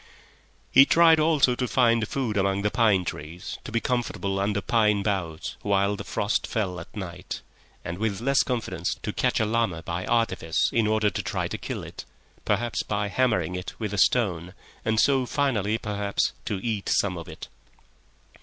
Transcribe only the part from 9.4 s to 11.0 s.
llama by artifice in